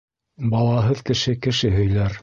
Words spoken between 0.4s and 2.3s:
Балаһыҙ кеше кеше һөйләр